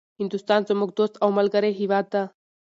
هندوستان 0.19 0.61
زموږ 0.69 0.89
دوست 0.97 1.15
او 1.23 1.29
ملګری 1.37 1.71
هيواد 1.79 2.05
ده 2.13 2.23